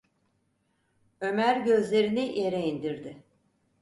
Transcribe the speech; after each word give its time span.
Ömer 1.21 1.57
gözlerini 1.61 2.39
yere 2.39 2.59
indirdi: 2.61 3.23